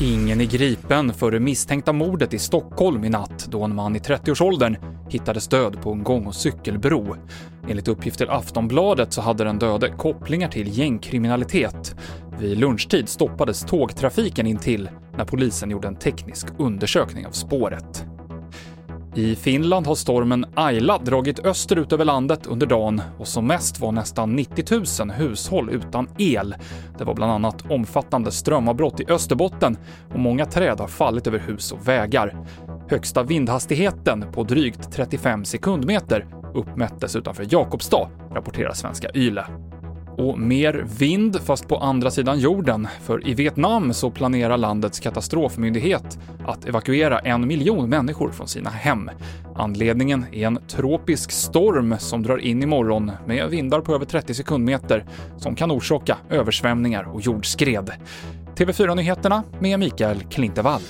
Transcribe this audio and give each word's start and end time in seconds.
Ingen 0.00 0.40
är 0.40 0.44
gripen 0.44 1.14
för 1.14 1.30
det 1.30 1.40
misstänkta 1.40 1.92
mordet 1.92 2.34
i 2.34 2.38
Stockholm 2.38 3.04
i 3.04 3.08
natt 3.08 3.48
då 3.50 3.62
en 3.64 3.74
man 3.74 3.96
i 3.96 3.98
30-årsåldern 3.98 4.76
hittades 5.08 5.48
död 5.48 5.82
på 5.82 5.92
en 5.92 6.02
gång 6.02 6.26
och 6.26 6.34
cykelbro. 6.34 7.16
Enligt 7.68 7.88
uppgift 7.88 8.18
till 8.18 8.30
Aftonbladet 8.30 9.12
så 9.12 9.20
hade 9.20 9.44
den 9.44 9.58
döde 9.58 9.88
kopplingar 9.88 10.48
till 10.48 10.78
gängkriminalitet. 10.78 11.96
Vid 12.40 12.58
lunchtid 12.58 13.08
stoppades 13.08 13.64
tågtrafiken 13.64 14.46
intill 14.46 14.90
när 15.16 15.24
polisen 15.24 15.70
gjorde 15.70 15.88
en 15.88 15.96
teknisk 15.96 16.46
undersökning 16.58 17.26
av 17.26 17.30
spåret. 17.30 18.07
I 19.18 19.36
Finland 19.36 19.86
har 19.86 19.94
stormen 19.94 20.46
Ayla 20.54 20.98
dragit 20.98 21.38
österut 21.38 21.92
över 21.92 22.04
landet 22.04 22.46
under 22.46 22.66
dagen 22.66 23.02
och 23.18 23.28
som 23.28 23.46
mest 23.46 23.80
var 23.80 23.92
nästan 23.92 24.36
90 24.36 24.64
000 25.00 25.10
hushåll 25.10 25.70
utan 25.70 26.08
el. 26.18 26.54
Det 26.98 27.04
var 27.04 27.14
bland 27.14 27.32
annat 27.32 27.70
omfattande 27.70 28.30
strömavbrott 28.30 29.00
i 29.00 29.04
Österbotten 29.08 29.76
och 30.12 30.18
många 30.18 30.46
träd 30.46 30.80
har 30.80 30.88
fallit 30.88 31.26
över 31.26 31.38
hus 31.38 31.72
och 31.72 31.88
vägar. 31.88 32.46
Högsta 32.90 33.22
vindhastigheten 33.22 34.24
på 34.32 34.42
drygt 34.42 34.92
35 34.92 35.44
sekundmeter 35.44 36.26
uppmättes 36.54 37.16
utanför 37.16 37.46
Jakobstad, 37.50 38.08
rapporterar 38.34 38.72
svenska 38.72 39.08
YLE 39.14 39.67
och 40.18 40.38
mer 40.38 40.86
vind, 40.98 41.40
fast 41.40 41.68
på 41.68 41.76
andra 41.76 42.10
sidan 42.10 42.38
jorden. 42.38 42.88
För 43.00 43.28
i 43.28 43.34
Vietnam 43.34 43.94
så 43.94 44.10
planerar 44.10 44.56
landets 44.56 45.00
katastrofmyndighet 45.00 46.18
att 46.46 46.64
evakuera 46.64 47.18
en 47.18 47.46
miljon 47.46 47.88
människor 47.88 48.30
från 48.30 48.48
sina 48.48 48.70
hem. 48.70 49.10
Anledningen 49.54 50.26
är 50.32 50.46
en 50.46 50.58
tropisk 50.68 51.30
storm 51.30 51.96
som 51.98 52.22
drar 52.22 52.38
in 52.38 52.62
imorgon 52.62 53.12
med 53.26 53.50
vindar 53.50 53.80
på 53.80 53.94
över 53.94 54.04
30 54.04 54.34
sekundmeter 54.34 55.04
som 55.36 55.54
kan 55.54 55.70
orsaka 55.70 56.16
översvämningar 56.30 57.02
och 57.14 57.20
jordskred. 57.20 57.92
TV4-nyheterna 58.56 59.42
med 59.60 59.78
Mikael 59.78 60.20
Klintevall. 60.20 60.82